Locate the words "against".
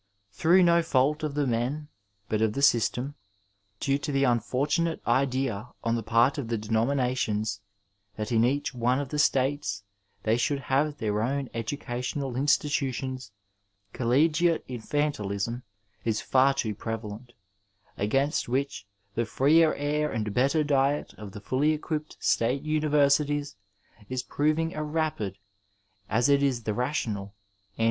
17.95-18.49